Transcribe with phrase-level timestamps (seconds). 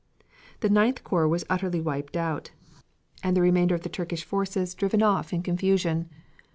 [0.61, 2.49] The Ninth corps was utterly wiped out,
[3.21, 6.09] and the remainder of the Turkish forces driven off in confusion.